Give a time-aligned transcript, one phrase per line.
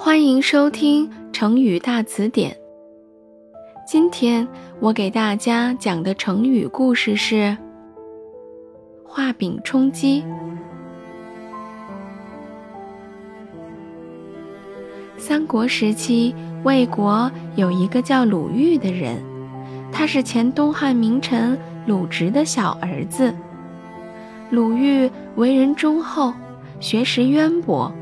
[0.00, 2.56] 欢迎收听成语大词典。
[3.84, 4.46] 今天
[4.78, 7.56] 我给大家讲的成语故事是
[9.02, 10.24] “画饼充饥”。
[15.18, 19.20] 三国时期，魏国有一个叫鲁豫的人，
[19.90, 23.34] 他是前东汉名臣鲁直的小儿子。
[24.50, 26.32] 鲁豫为人忠厚，
[26.78, 27.92] 学识渊博。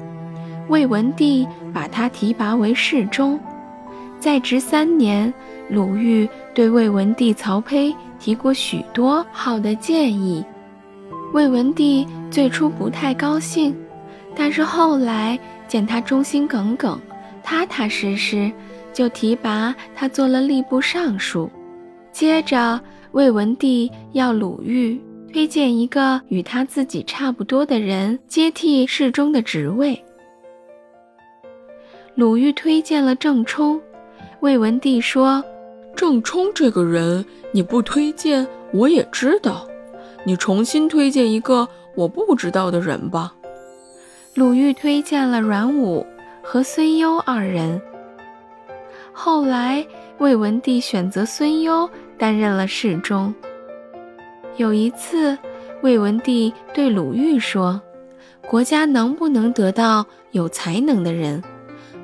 [0.69, 3.38] 魏文帝把他提拔为侍中，
[4.19, 5.33] 在职三年，
[5.70, 10.45] 鲁豫对魏文帝曹丕提过许多好的建议。
[11.33, 13.77] 魏文帝最初不太高兴，
[14.34, 16.98] 但是后来见他忠心耿耿、
[17.42, 18.51] 踏踏实实，
[18.92, 21.51] 就提拔他做了吏部尚书。
[22.11, 22.80] 接着，
[23.12, 25.01] 魏文帝要鲁豫
[25.33, 30.03] 推荐一个与他自己差不多的人接替侍中的职位。
[32.16, 33.78] 鲁豫推荐了郑冲，
[34.41, 35.45] 魏文帝说
[35.95, 37.22] ：“郑冲这个人
[37.53, 39.69] 你不推荐我也知道，
[40.25, 43.34] 你重新推荐一个我不知道的人吧。”
[44.33, 46.06] 鲁豫推荐了阮武
[46.42, 47.78] 和孙攸二人。
[49.12, 53.34] 后来魏文帝选择孙攸担任了侍中。
[54.56, 55.37] 有一次，
[55.83, 57.78] 魏文帝对鲁豫说
[58.48, 61.44] ：“国家能不能得到有才能的人？”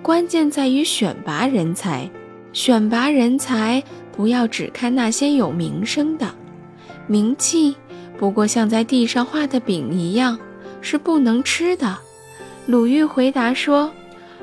[0.02, 2.10] 关键在于选拔人才，
[2.52, 6.28] 选拔人才不要只看那些有名声的，
[7.06, 7.76] 名气
[8.18, 10.36] 不过像在地上画的饼一样，
[10.80, 11.96] 是不能吃的。
[12.66, 13.92] 鲁豫回答说：“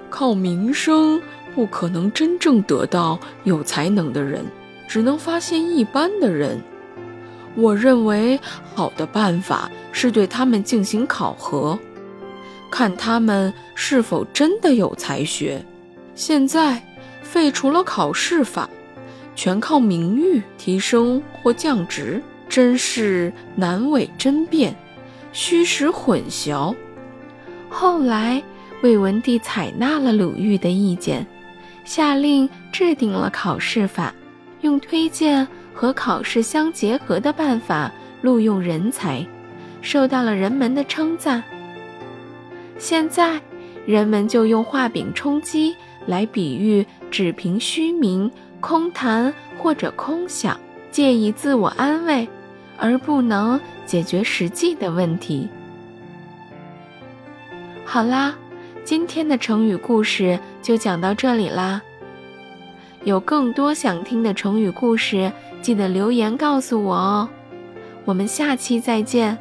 [0.09, 1.21] 靠名声
[1.53, 4.45] 不可能真正得到有才能的人，
[4.87, 6.57] 只能发现一般的人。
[7.55, 8.39] 我认为
[8.73, 11.77] 好的办法是对他们进行考核。”
[12.71, 15.63] 看他们是否真的有才学。
[16.15, 16.81] 现在
[17.21, 18.69] 废除了考试法，
[19.35, 24.75] 全靠名誉提升或降职，真是难为真辩，
[25.31, 26.75] 虚实混淆。
[27.69, 28.41] 后来
[28.81, 31.25] 魏文帝采纳了鲁豫的意见，
[31.85, 34.13] 下令制定了考试法，
[34.61, 37.91] 用推荐和考试相结合的办法
[38.21, 39.25] 录用人才，
[39.81, 41.43] 受到了人们的称赞。
[42.79, 43.39] 现在，
[43.85, 45.75] 人们就用画饼充饥
[46.07, 48.31] 来比喻只凭虚名、
[48.61, 50.57] 空谈或者空想，
[50.89, 52.25] 借以自我安慰，
[52.77, 55.49] 而不能解决实际的问题。
[57.83, 58.33] 好啦，
[58.85, 61.81] 今天的成语故事就讲到这里啦。
[63.03, 65.29] 有更多想听的成语故事，
[65.61, 67.29] 记得留言告诉我哦。
[68.05, 69.37] 我们下期再见。